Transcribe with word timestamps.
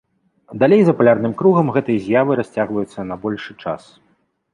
Далей 0.61 0.79
за 0.85 0.93
палярным 1.01 1.33
кругам 1.41 1.67
гэтыя 1.75 1.99
з'явы 2.05 2.37
расцягваецца 2.39 3.07
на 3.11 3.15
большы 3.27 3.53
час. 3.67 3.83